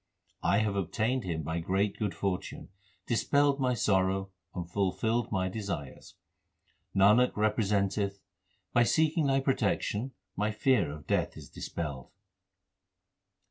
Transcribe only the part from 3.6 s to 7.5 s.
sorrow, and fulfilled my desires. Nanak